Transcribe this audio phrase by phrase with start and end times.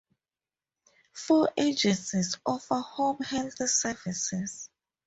[1.13, 4.71] Four agencies offer Home Health Services.